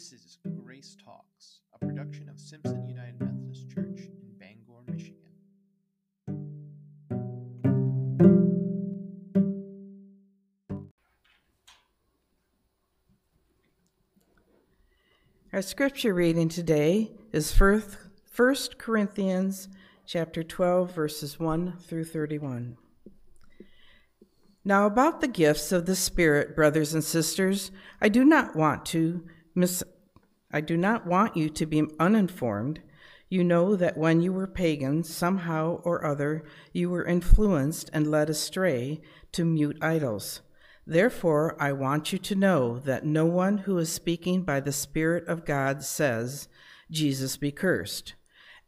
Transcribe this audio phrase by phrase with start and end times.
[0.00, 5.20] This is Grace Talks, a production of Simpson United Methodist Church in Bangor, Michigan.
[15.52, 17.82] Our scripture reading today is 1
[18.78, 19.68] Corinthians
[20.06, 22.78] chapter 12 verses 1 through 31.
[24.64, 29.28] Now about the gifts of the Spirit, brothers and sisters, I do not want to
[29.54, 29.82] miss
[30.52, 32.80] I do not want you to be uninformed.
[33.28, 38.28] You know that when you were pagans, somehow or other, you were influenced and led
[38.28, 39.00] astray
[39.32, 40.40] to mute idols.
[40.84, 45.28] Therefore, I want you to know that no one who is speaking by the Spirit
[45.28, 46.48] of God says,
[46.90, 48.14] Jesus be cursed.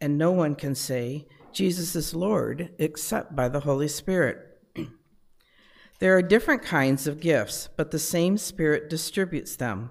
[0.00, 4.38] And no one can say, Jesus is Lord, except by the Holy Spirit.
[5.98, 9.90] there are different kinds of gifts, but the same Spirit distributes them.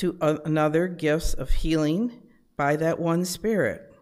[0.00, 2.22] to another gifts of healing
[2.56, 3.92] by that one Spirit,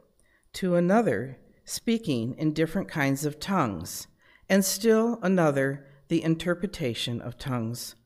[0.53, 4.07] to another speaking in different kinds of tongues,
[4.49, 7.97] and still another the interpretation of tongues.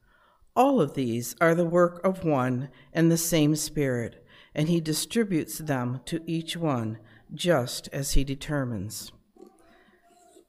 [0.57, 5.59] All of these are the work of one and the same Spirit, and He distributes
[5.59, 6.97] them to each one
[7.35, 9.13] just as He determines.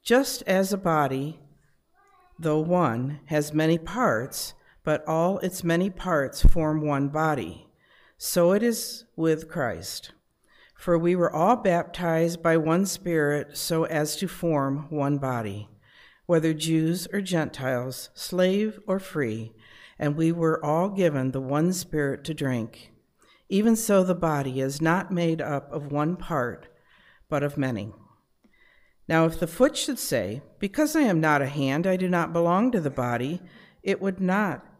[0.02, 1.40] Just as a body,
[2.38, 4.54] though one, has many parts,
[4.84, 7.66] but all its many parts form one body,
[8.16, 10.12] so it is with Christ.
[10.76, 15.68] For we were all baptized by one Spirit so as to form one body
[16.26, 19.52] whether Jews or Gentiles, slave or free,
[19.98, 22.92] and we were all given the one Spirit to drink.
[23.48, 26.68] Even so, the body is not made up of one part,
[27.28, 27.92] but of many.
[29.06, 32.32] Now, if the foot should say, Because I am not a hand, I do not
[32.32, 33.42] belong to the body,
[33.82, 34.64] it would not,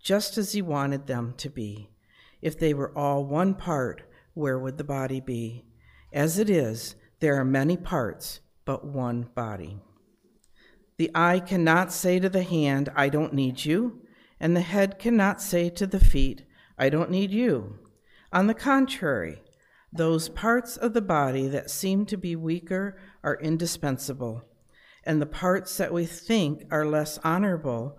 [0.00, 1.90] just as He wanted them to be.
[2.40, 4.02] If they were all one part,
[4.34, 5.64] where would the body be?
[6.12, 9.80] As it is, there are many parts, but one body.
[10.96, 14.00] The eye cannot say to the hand, I don't need you,
[14.40, 16.44] and the head cannot say to the feet,
[16.78, 17.78] I don't need you.
[18.32, 19.42] On the contrary,
[19.92, 24.44] those parts of the body that seem to be weaker are indispensable,
[25.04, 27.98] and the parts that we think are less honorable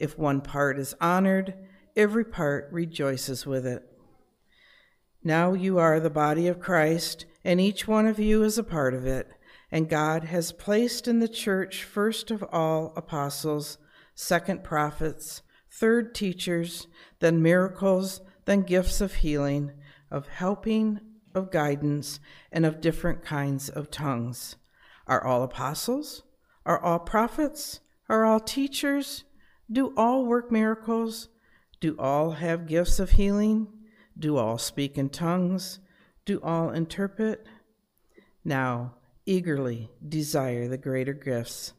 [0.00, 1.54] If one part is honored,
[1.94, 3.86] every part rejoices with it.
[5.22, 8.94] Now you are the body of Christ, and each one of you is a part
[8.94, 9.28] of it.
[9.70, 13.76] And God has placed in the church first of all apostles,
[14.14, 16.86] second prophets, third teachers,
[17.18, 19.70] then miracles, then gifts of healing,
[20.10, 21.00] of helping,
[21.34, 22.20] of guidance,
[22.50, 24.56] and of different kinds of tongues.
[25.06, 26.22] Are all apostles?
[26.64, 27.80] Are all prophets?
[28.08, 29.24] Are all teachers?
[29.70, 31.28] Do all work miracles?
[31.80, 33.68] Do all have gifts of healing?
[34.18, 35.78] Do all speak in tongues?
[36.24, 37.46] Do all interpret?
[38.44, 38.94] Now,
[39.26, 41.72] eagerly desire the greater gifts,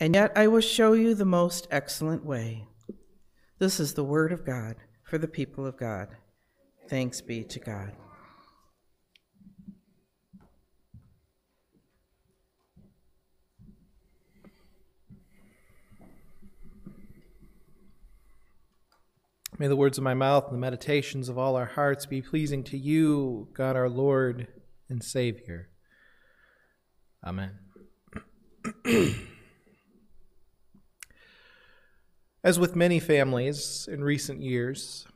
[0.00, 2.66] and yet I will show you the most excellent way.
[3.58, 6.08] This is the word of God for the people of God.
[6.88, 7.92] Thanks be to God.
[19.60, 22.62] May the words of my mouth and the meditations of all our hearts be pleasing
[22.64, 24.46] to you, God our Lord
[24.88, 25.68] and Savior.
[27.26, 27.58] Amen.
[32.44, 35.08] As with many families in recent years,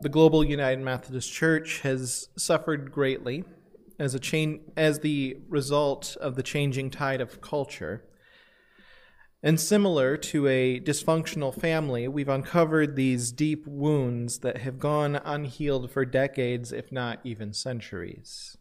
[0.00, 3.44] the Global United Methodist Church has suffered greatly
[4.00, 8.02] as, a chain, as the result of the changing tide of culture
[9.44, 15.90] and similar to a dysfunctional family, we've uncovered these deep wounds that have gone unhealed
[15.90, 18.56] for decades, if not even centuries.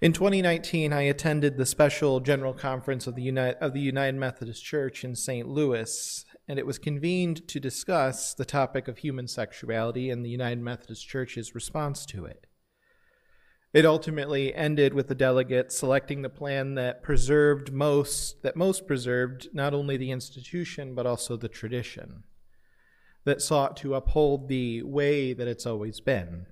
[0.00, 4.64] In 2019, I attended the special General Conference of the, United, of the United Methodist
[4.64, 5.48] Church in St.
[5.48, 10.60] Louis, and it was convened to discuss the topic of human sexuality and the United
[10.60, 12.48] Methodist Church's response to it.
[13.74, 19.48] It ultimately ended with the delegates selecting the plan that preserved most, that most preserved
[19.52, 22.22] not only the institution, but also the tradition,
[23.24, 26.46] that sought to uphold the way that it's always been.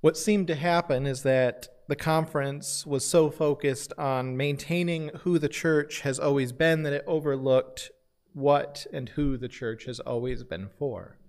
[0.00, 5.50] What seemed to happen is that the conference was so focused on maintaining who the
[5.50, 7.90] church has always been that it overlooked
[8.32, 11.19] what and who the church has always been for.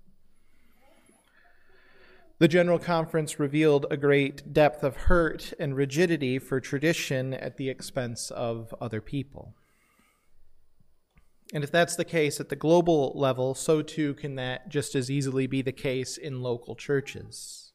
[2.42, 7.70] The General Conference revealed a great depth of hurt and rigidity for tradition at the
[7.70, 9.54] expense of other people.
[11.54, 15.12] And if that's the case at the global level, so too can that just as
[15.12, 17.74] easily be the case in local churches.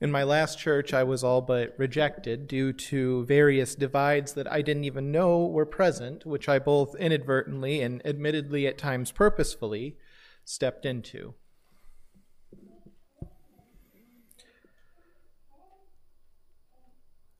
[0.00, 4.60] In my last church, I was all but rejected due to various divides that I
[4.60, 9.98] didn't even know were present, which I both inadvertently and admittedly at times purposefully
[10.44, 11.34] stepped into.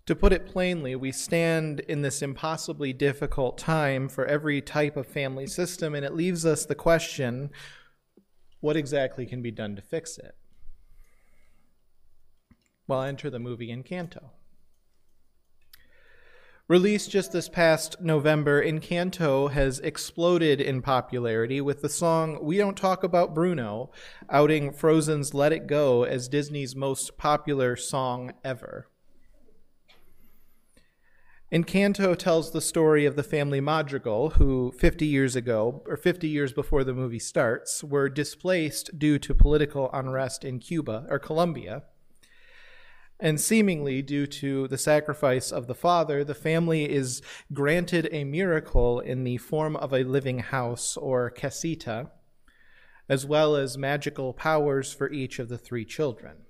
[0.07, 5.07] To put it plainly, we stand in this impossibly difficult time for every type of
[5.07, 7.51] family system, and it leaves us the question
[8.61, 10.35] what exactly can be done to fix it?
[12.87, 14.31] Well, enter the movie Encanto.
[16.67, 22.77] Released just this past November, Encanto has exploded in popularity with the song We Don't
[22.77, 23.91] Talk About Bruno
[24.31, 28.89] outing Frozen's Let It Go as Disney's most popular song ever.
[31.55, 36.53] Encanto tells the story of the family Madrigal, who 50 years ago, or 50 years
[36.53, 41.85] before the movie starts, were displaced due to political unrest in Cuba or Colombia.
[43.21, 47.23] And seemingly due to the sacrifice of the father, the family is
[47.53, 52.11] granted a miracle in the form of a living house or casita,
[53.09, 56.44] as well as magical powers for each of the three children.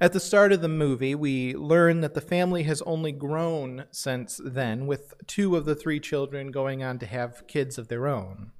[0.00, 4.40] At the start of the movie, we learn that the family has only grown since
[4.44, 8.52] then, with two of the three children going on to have kids of their own.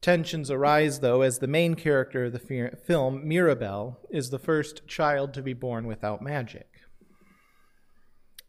[0.00, 5.34] Tensions arise, though, as the main character of the film, Mirabel, is the first child
[5.34, 6.68] to be born without magic.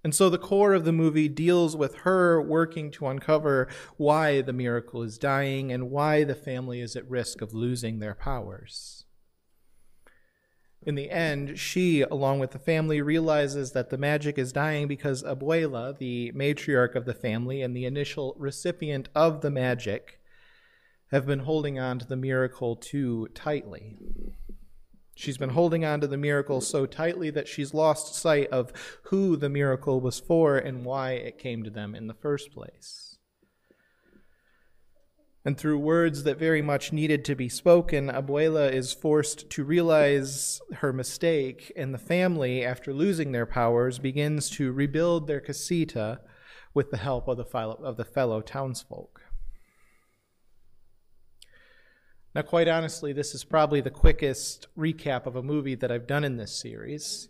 [0.04, 3.68] And so the core of the movie deals with her working to uncover
[3.98, 8.16] why the miracle is dying and why the family is at risk of losing their
[8.16, 9.06] powers.
[10.82, 15.24] In the end, she, along with the family, realizes that the magic is dying because
[15.24, 20.20] Abuela, the matriarch of the family and the initial recipient of the magic,
[21.12, 23.98] have been holding on to the miracle too tightly.
[25.16, 28.72] She's been holding on to the miracle so tightly that she's lost sight of
[29.04, 33.09] who the miracle was for and why it came to them in the first place
[35.50, 40.62] and through words that very much needed to be spoken, Abuela is forced to realize
[40.74, 46.20] her mistake, and the family, after losing their powers, begins to rebuild their casita
[46.76, 49.22] with the help of the, fellow, of the fellow townsfolk.
[52.36, 56.24] Now, quite honestly, this is probably the quickest recap of a movie that I've done
[56.24, 57.28] in this series.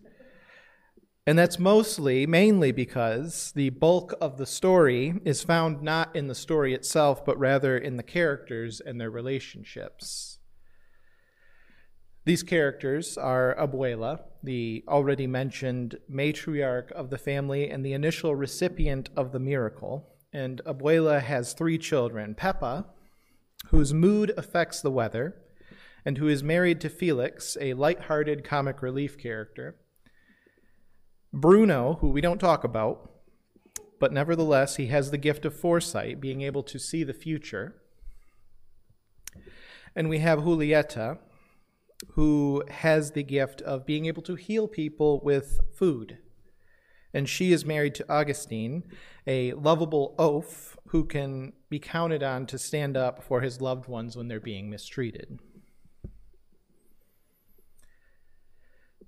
[1.29, 6.33] And that's mostly, mainly because the bulk of the story is found not in the
[6.33, 10.39] story itself, but rather in the characters and their relationships.
[12.25, 19.11] These characters are Abuela, the already mentioned matriarch of the family and the initial recipient
[19.15, 20.09] of the miracle.
[20.33, 22.85] And Abuela has three children Pepa,
[23.67, 25.35] whose mood affects the weather,
[26.03, 29.75] and who is married to Felix, a light-hearted comic relief character.
[31.31, 33.11] Bruno, who we don't talk about,
[33.99, 37.75] but nevertheless, he has the gift of foresight, being able to see the future.
[39.95, 41.19] And we have Julieta,
[42.11, 46.17] who has the gift of being able to heal people with food.
[47.13, 48.83] And she is married to Augustine,
[49.27, 54.15] a lovable oaf who can be counted on to stand up for his loved ones
[54.15, 55.39] when they're being mistreated.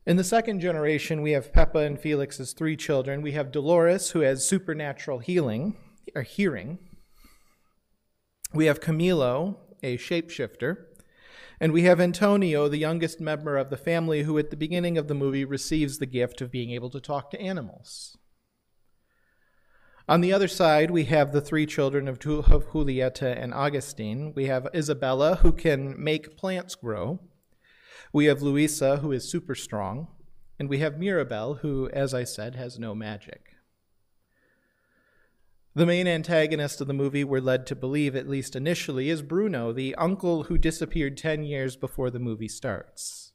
[0.03, 3.21] In the second generation, we have Pepa and Felix's three children.
[3.21, 5.77] We have Dolores, who has supernatural healing
[6.15, 6.79] or hearing.
[8.51, 10.85] We have Camilo, a shapeshifter.
[11.59, 15.07] And we have Antonio, the youngest member of the family, who at the beginning of
[15.07, 18.17] the movie receives the gift of being able to talk to animals.
[20.09, 24.33] On the other side, we have the three children of Julieta and Augustine.
[24.35, 27.19] We have Isabella, who can make plants grow.
[28.13, 30.07] We have Luisa, who is super strong,
[30.59, 33.51] and we have Mirabel, who, as I said, has no magic.
[35.73, 39.71] The main antagonist of the movie, we're led to believe, at least initially, is Bruno,
[39.71, 43.31] the uncle who disappeared 10 years before the movie starts.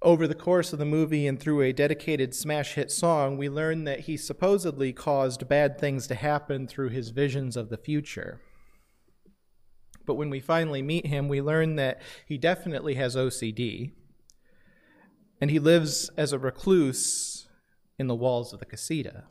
[0.00, 3.84] Over the course of the movie and through a dedicated smash hit song, we learn
[3.84, 8.40] that he supposedly caused bad things to happen through his visions of the future.
[10.06, 13.92] But when we finally meet him, we learn that he definitely has OCD.
[15.40, 17.48] And he lives as a recluse
[17.98, 19.24] in the walls of the casita.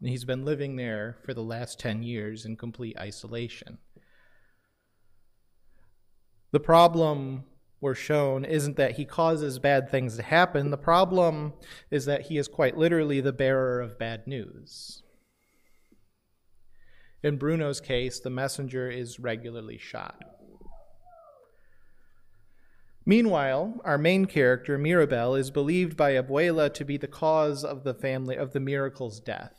[0.00, 3.78] And he's been living there for the last 10 years in complete isolation.
[6.52, 7.44] The problem
[7.80, 10.70] we're shown isn't that he causes bad things to happen.
[10.70, 11.52] The problem
[11.90, 15.02] is that he is quite literally the bearer of bad news.
[17.22, 20.22] In Bruno's case, the messenger is regularly shot.
[23.04, 27.94] Meanwhile, our main character, Mirabel, is believed by Abuela to be the cause of the
[27.94, 29.54] family of the miracle's death.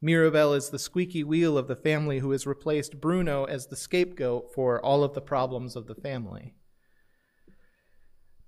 [0.00, 4.54] Mirabel is the squeaky wheel of the family who has replaced Bruno as the scapegoat
[4.54, 6.54] for all of the problems of the family.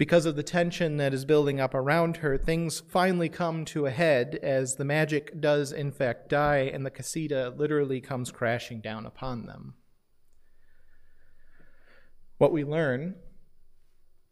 [0.00, 3.90] Because of the tension that is building up around her, things finally come to a
[3.90, 9.04] head as the magic does, in fact, die, and the casita literally comes crashing down
[9.04, 9.75] upon them.
[12.38, 13.16] What we learn,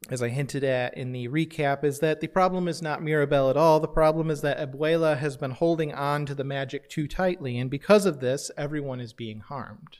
[0.08, 3.58] as I hinted at in the recap, is that the problem is not Mirabel at
[3.58, 3.78] all.
[3.78, 7.70] The problem is that Abuela has been holding on to the magic too tightly, and
[7.70, 9.98] because of this, everyone is being harmed.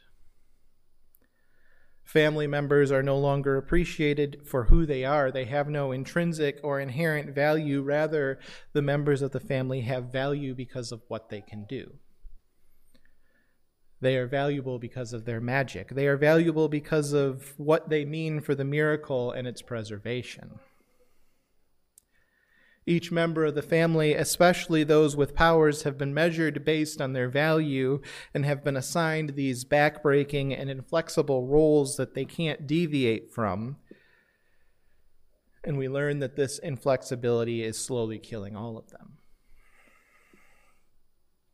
[2.08, 5.30] Family members are no longer appreciated for who they are.
[5.30, 7.82] They have no intrinsic or inherent value.
[7.82, 8.38] Rather,
[8.72, 11.92] the members of the family have value because of what they can do.
[14.00, 15.90] They are valuable because of their magic.
[15.90, 20.60] They are valuable because of what they mean for the miracle and its preservation.
[22.88, 27.28] Each member of the family, especially those with powers, have been measured based on their
[27.28, 28.00] value
[28.32, 33.76] and have been assigned these backbreaking and inflexible roles that they can't deviate from.
[35.62, 39.18] And we learn that this inflexibility is slowly killing all of them.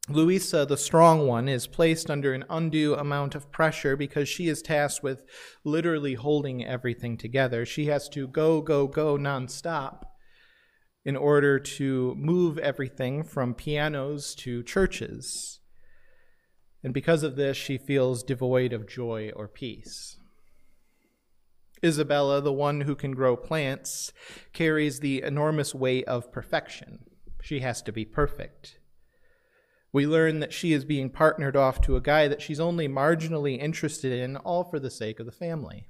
[0.09, 4.63] Luisa, the strong one, is placed under an undue amount of pressure because she is
[4.63, 5.25] tasked with
[5.65, 7.67] literally holding everything together.
[7.67, 10.05] She has to go, go, go nonstop
[11.05, 15.61] in order to move everything from pianos to churches.
[16.83, 20.17] And because of this, she feels devoid of joy or peace.
[21.85, 24.13] Isabella, the one who can grow plants,
[24.53, 27.01] carries the enormous weight of perfection.
[27.43, 28.79] She has to be perfect.
[29.93, 33.59] We learn that she is being partnered off to a guy that she's only marginally
[33.59, 35.89] interested in, all for the sake of the family.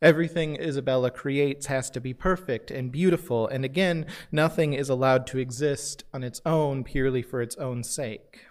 [0.00, 5.38] Everything Isabella creates has to be perfect and beautiful, and again, nothing is allowed to
[5.38, 8.44] exist on its own purely for its own sake.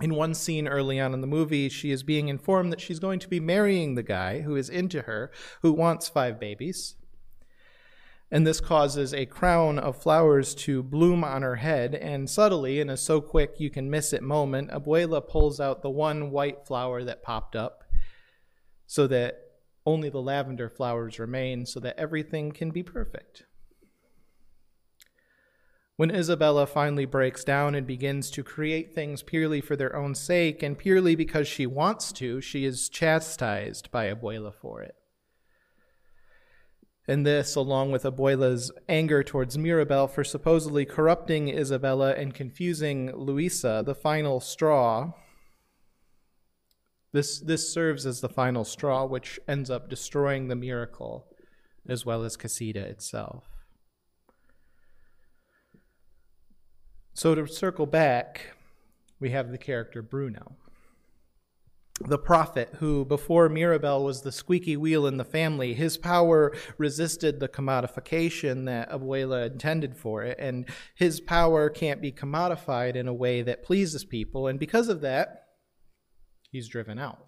[0.00, 3.18] In one scene early on in the movie, she is being informed that she's going
[3.18, 6.94] to be marrying the guy who is into her, who wants five babies.
[8.30, 12.88] And this causes a crown of flowers to bloom on her head, and subtly, in
[12.88, 17.04] a so quick you can miss it moment, Abuela pulls out the one white flower
[17.04, 17.84] that popped up
[18.86, 19.49] so that
[19.86, 23.44] only the lavender flowers remain so that everything can be perfect.
[25.96, 30.62] When Isabella finally breaks down and begins to create things purely for their own sake
[30.62, 34.94] and purely because she wants to, she is chastised by Abuela for it.
[37.06, 43.82] And this, along with Abuela's anger towards Mirabel for supposedly corrupting Isabella and confusing Luisa,
[43.84, 45.12] the final straw,
[47.12, 51.26] this, this serves as the final straw, which ends up destroying the miracle
[51.88, 53.44] as well as Casita itself.
[57.14, 58.52] So, to circle back,
[59.18, 60.56] we have the character Bruno.
[62.06, 65.74] the prophet who, before Mirabel, was the squeaky wheel in the family.
[65.74, 72.12] His power resisted the commodification that Abuela intended for it, and his power can't be
[72.12, 75.39] commodified in a way that pleases people, and because of that,
[76.50, 77.26] he's driven out.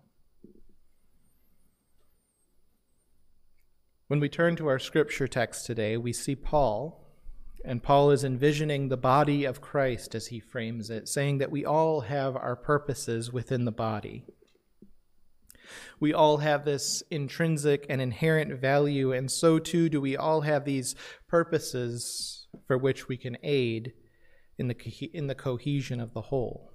[4.08, 7.02] When we turn to our scripture text today, we see Paul
[7.64, 11.64] and Paul is envisioning the body of Christ as he frames it, saying that we
[11.64, 14.24] all have our purposes within the body.
[16.00, 20.64] We all have this intrinsic and inherent value, and so too do we all have
[20.64, 20.94] these
[21.28, 23.92] purposes for which we can aid
[24.58, 26.72] in the, in the cohesion of the whole.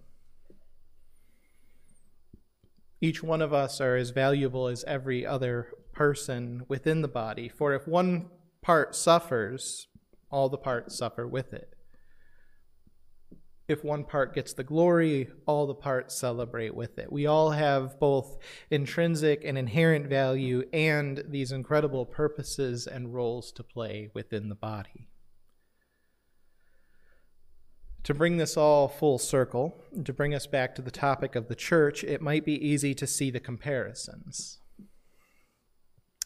[3.00, 7.74] Each one of us are as valuable as every other person within the body, for
[7.74, 8.30] if one
[8.62, 9.88] part suffers,
[10.32, 11.74] all the parts suffer with it.
[13.68, 17.12] If one part gets the glory, all the parts celebrate with it.
[17.12, 18.38] We all have both
[18.72, 25.10] intrinsic and inherent value and these incredible purposes and roles to play within the body.
[28.08, 31.56] To bring this all full circle, to bring us back to the topic of the
[31.56, 34.60] church, it might be easy to see the comparisons.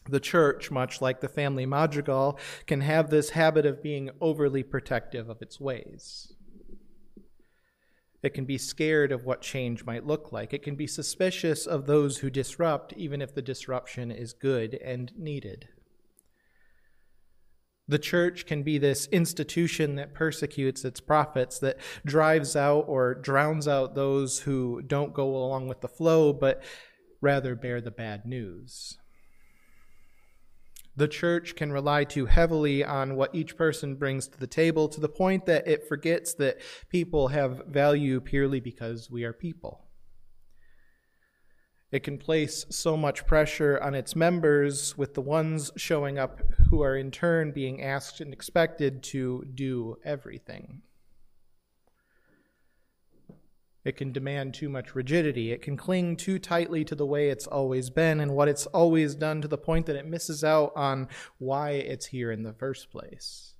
[0.08, 5.28] The church, much like the family madrigal, can have this habit of being overly protective
[5.28, 6.32] of its ways.
[8.22, 10.54] It can be scared of what change might look like.
[10.54, 15.10] It can be suspicious of those who disrupt, even if the disruption is good and
[15.18, 15.66] needed.
[17.88, 23.66] The church can be this institution that persecutes its prophets, that drives out or drowns
[23.66, 26.62] out those who don't go along with the flow, but
[27.20, 28.98] rather bear the bad news.
[30.94, 35.00] The church can rely too heavily on what each person brings to the table to
[35.00, 36.60] the point that it forgets that
[36.90, 39.86] people have value purely because we are people.
[41.92, 46.80] It can place so much pressure on its members, with the ones showing up who
[46.82, 50.80] are in turn being asked and expected to do everything.
[53.84, 55.52] It can demand too much rigidity.
[55.52, 59.14] It can cling too tightly to the way it's always been and what it's always
[59.14, 62.90] done to the point that it misses out on why it's here in the first
[62.90, 63.52] place.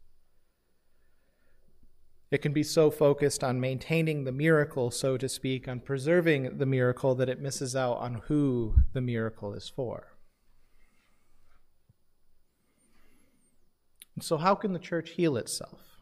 [2.32, 6.66] It can be so focused on maintaining the miracle, so to speak, on preserving the
[6.66, 10.16] miracle, that it misses out on who the miracle is for.
[14.20, 15.92] So, how can the church heal itself?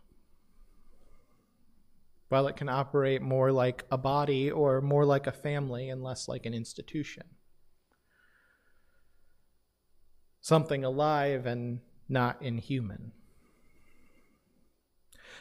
[2.31, 6.29] while it can operate more like a body or more like a family and less
[6.29, 7.25] like an institution.
[10.41, 13.11] Something alive and not inhuman.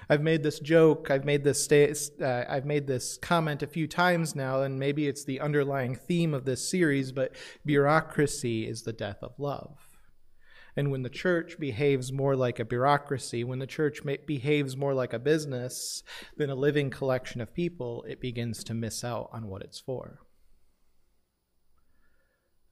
[0.09, 3.87] I've made this joke, I've made this sta- uh, I've made this comment a few
[3.87, 8.93] times now and maybe it's the underlying theme of this series, but bureaucracy is the
[8.93, 9.77] death of love.
[10.75, 15.13] And when the church behaves more like a bureaucracy, when the church behaves more like
[15.13, 16.03] a business
[16.37, 20.21] than a living collection of people, it begins to miss out on what it's for.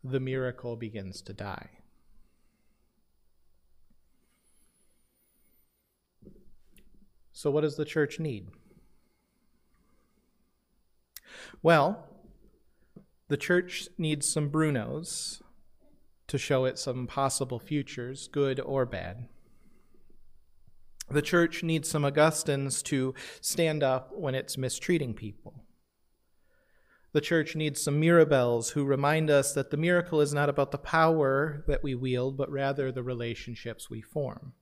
[0.04, 1.70] The miracle begins to die.
[7.38, 8.48] So, what does the church need?
[11.62, 12.08] Well,
[13.28, 15.44] the church needs some Brunos
[16.26, 19.28] to show it some possible futures, good or bad.
[21.12, 25.64] The church needs some Augustines to stand up when it's mistreating people.
[27.12, 30.80] The church needs some Mirabels who remind us that the miracle is not about the
[30.80, 34.54] power that we wield, but rather the relationships we form.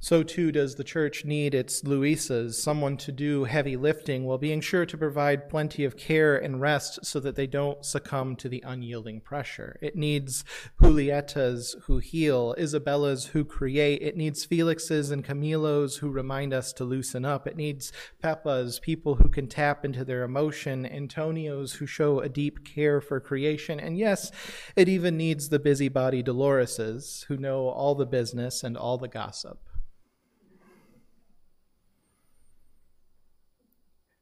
[0.00, 4.60] So too does the church need its Luisas, someone to do heavy lifting while being
[4.60, 8.62] sure to provide plenty of care and rest so that they don't succumb to the
[8.64, 9.76] unyielding pressure.
[9.82, 10.44] It needs
[10.80, 14.00] Julietas who heal, Isabellas who create.
[14.00, 17.48] It needs Felixes and Camilos who remind us to loosen up.
[17.48, 22.64] It needs Pepas, people who can tap into their emotion, Antonios who show a deep
[22.64, 23.80] care for creation.
[23.80, 24.30] And yes,
[24.76, 29.58] it even needs the busybody Doloreses who know all the business and all the gossip.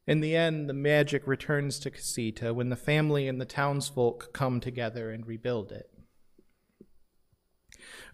[0.06, 4.60] In the end, the magic returns to Casita when the family and the townsfolk come
[4.60, 5.90] together and rebuild it.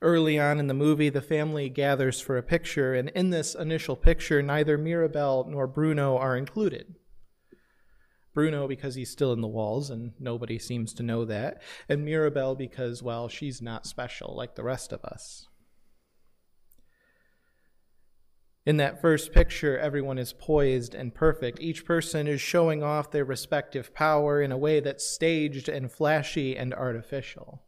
[0.00, 3.96] Early on in the movie, the family gathers for a picture, and in this initial
[3.96, 6.94] picture, neither Mirabel nor Bruno are included.
[8.34, 12.54] Bruno because he's still in the walls and nobody seems to know that, and Mirabel
[12.54, 15.46] because, well, she's not special like the rest of us.
[18.64, 21.60] In that first picture, everyone is poised and perfect.
[21.60, 26.56] Each person is showing off their respective power in a way that's staged and flashy
[26.56, 27.62] and artificial.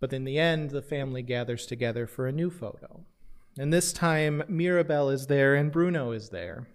[0.00, 3.04] But in the end, the family gathers together for a new photo.
[3.58, 6.68] And this time, Mirabel is there and Bruno is there.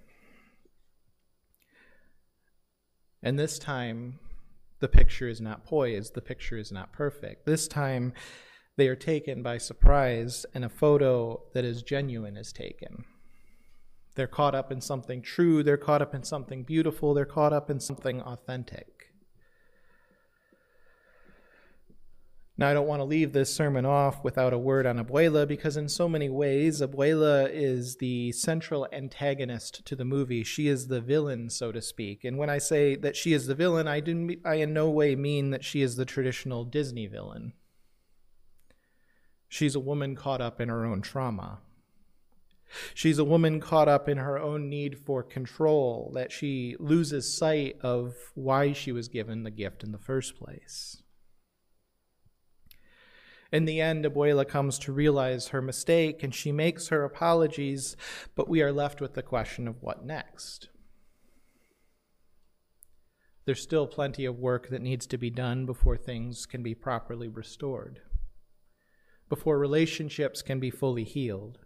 [3.21, 4.19] And this time,
[4.79, 7.45] the picture is not poised, the picture is not perfect.
[7.45, 8.13] This time,
[8.75, 13.05] they are taken by surprise, and a photo that is genuine is taken.
[14.15, 17.69] They're caught up in something true, they're caught up in something beautiful, they're caught up
[17.69, 19.13] in something authentic.
[22.55, 25.75] Now, I don't want to leave this sermon off without a word on Abuela because,
[25.75, 30.43] in so many ways, Abuela is the central antagonist to the movie.
[30.43, 32.23] She is the villain, so to speak.
[32.23, 35.15] And when I say that she is the villain, I, didn't, I in no way
[35.15, 37.53] mean that she is the traditional Disney villain.
[39.53, 41.59] She's a woman caught up in her own trauma.
[42.95, 47.77] She's a woman caught up in her own need for control, that she loses sight
[47.81, 51.03] of why she was given the gift in the first place.
[53.51, 57.95] In the end, Abuela comes to realize her mistake and she makes her apologies,
[58.33, 60.69] but we are left with the question of what next.
[63.45, 67.27] There's still plenty of work that needs to be done before things can be properly
[67.27, 68.01] restored
[69.34, 71.58] before relationships can be fully healed.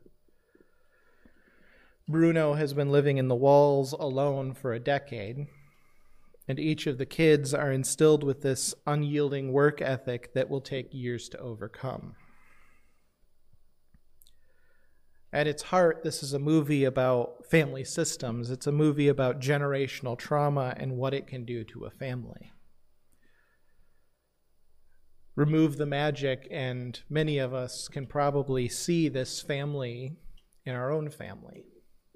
[2.08, 5.48] Bruno has been living in the walls alone for a decade,
[6.48, 10.94] and each of the kids are instilled with this unyielding work ethic that will take
[10.94, 12.16] years to overcome.
[15.34, 18.50] At its heart, this is a movie about family systems.
[18.50, 22.54] It's a movie about generational trauma and what it can do to a family
[25.38, 30.18] remove the magic, and many of us can probably see this family
[30.66, 31.64] in our own family.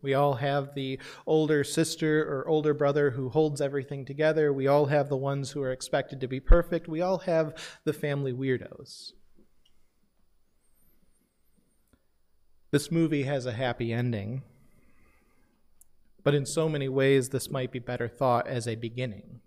[0.01, 4.51] We all have the older sister or older brother who holds everything together.
[4.51, 6.88] We all have the ones who are expected to be perfect.
[6.88, 7.53] We all have
[7.86, 9.12] the family weirdos.
[12.71, 14.41] This movie has a happy ending,
[16.23, 19.41] but in so many ways, this might be better thought as a beginning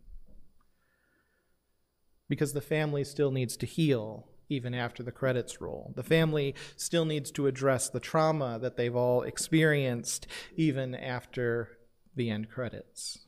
[2.35, 5.93] because the family still needs to heal even after the credits roll.
[5.95, 11.79] The family still needs to address the trauma that they've all experienced even after
[12.17, 13.21] the end credits.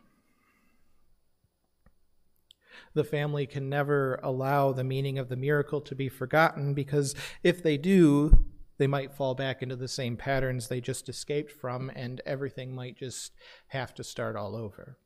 [2.95, 7.15] The family can never allow the meaning of the miracle to be forgotten because
[7.45, 8.45] if they do,
[8.79, 12.99] they might fall back into the same patterns they just escaped from, and everything might
[12.99, 13.35] just
[13.69, 14.99] have to start all over.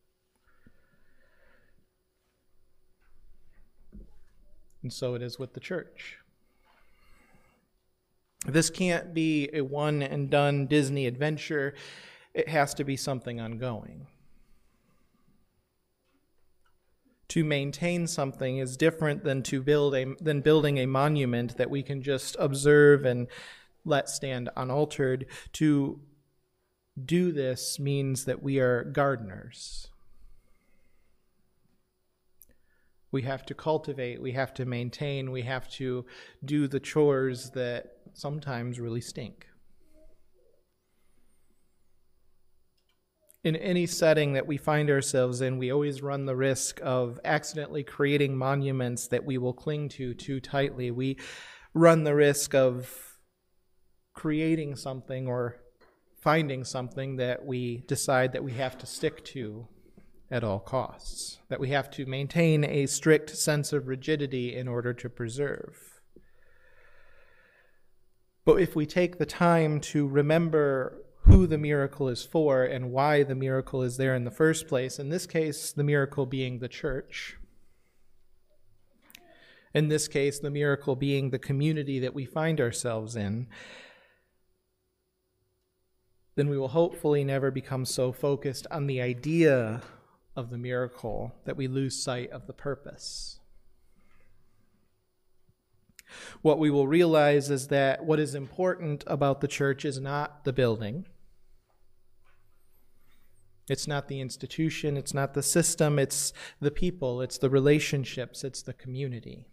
[4.82, 6.18] And so it is with the church.
[8.46, 11.74] This can't be a one and done Disney adventure,
[12.32, 14.06] it has to be something ongoing.
[17.28, 21.82] To maintain something is different than to build a than building a monument that we
[21.82, 23.28] can just observe and
[23.84, 25.26] let stand unaltered.
[25.54, 26.00] To
[27.04, 29.88] do this means that we are gardeners.
[33.12, 36.04] We have to cultivate, we have to maintain, we have to
[36.44, 39.46] do the chores that sometimes really stink.
[43.42, 47.82] In any setting that we find ourselves in, we always run the risk of accidentally
[47.82, 50.90] creating monuments that we will cling to too tightly.
[50.90, 51.16] We
[51.72, 53.18] run the risk of
[54.12, 55.56] creating something or
[56.20, 59.66] finding something that we decide that we have to stick to
[60.30, 64.92] at all costs, that we have to maintain a strict sense of rigidity in order
[64.94, 66.00] to preserve.
[68.44, 73.22] But if we take the time to remember who the miracle is for and why
[73.22, 76.68] the miracle is there in the first place, in this case, the miracle being the
[76.68, 77.36] church,
[79.74, 83.46] in this case, the miracle being the community that we find ourselves in,
[86.36, 89.82] then we will hopefully never become so focused on the idea
[90.36, 93.40] of the miracle that we lose sight of the purpose.
[96.42, 100.52] What we will realize is that what is important about the church is not the
[100.52, 101.06] building.
[103.68, 108.62] It's not the institution, it's not the system, it's the people, it's the relationships, it's
[108.62, 109.46] the community.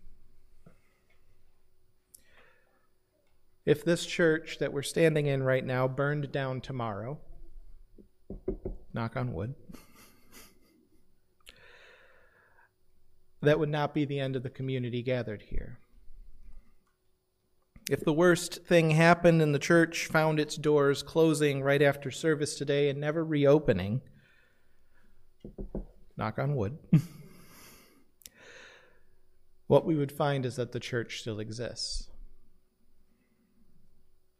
[3.64, 7.20] If this church that we're standing in right now burned down tomorrow,
[8.94, 9.54] knock on wood,
[13.48, 15.80] that would not be the end of the community gathered here.
[17.90, 22.56] If the worst thing happened and the church found its doors closing right after service
[22.56, 24.02] today and never reopening,
[26.18, 26.78] knock on wood,
[29.68, 32.10] what we would find is that the church still exists.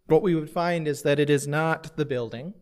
[0.08, 2.54] What we would find is that it is not the building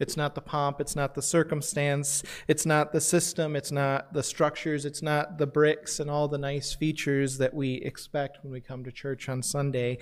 [0.00, 4.22] it's not the pomp, it's not the circumstance, it's not the system, it's not the
[4.22, 8.60] structures, it's not the bricks and all the nice features that we expect when we
[8.60, 9.98] come to church on Sunday.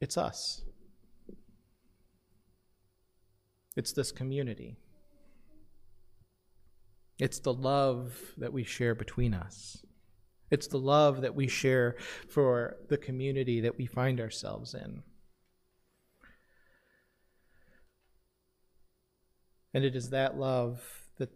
[0.00, 0.62] It's us.
[3.76, 4.76] It's this community.
[7.18, 9.84] It's the love that we share between us.
[10.50, 11.96] It's the love that we share
[12.28, 15.02] for the community that we find ourselves in.
[19.72, 20.82] And it is that love
[21.18, 21.30] that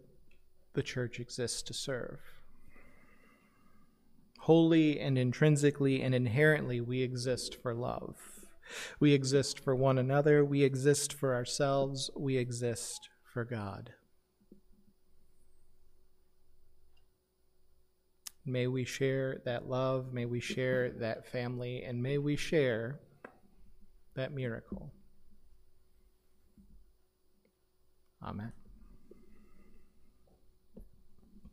[0.73, 2.19] the church exists to serve.
[4.39, 8.15] Wholly and intrinsically and inherently, we exist for love.
[8.99, 10.43] We exist for one another.
[10.43, 12.09] We exist for ourselves.
[12.15, 13.91] We exist for God.
[18.45, 20.13] May we share that love.
[20.13, 21.83] May we share that family.
[21.83, 22.99] And may we share
[24.15, 24.94] that miracle.
[28.21, 28.64] Amen.